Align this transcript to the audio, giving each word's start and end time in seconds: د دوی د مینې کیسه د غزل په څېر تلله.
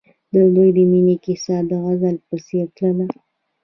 د 0.33 0.35
دوی 0.55 0.69
د 0.77 0.79
مینې 0.91 1.15
کیسه 1.23 1.55
د 1.69 1.71
غزل 1.85 2.15
په 2.27 2.35
څېر 2.45 2.65
تلله. 2.77 3.07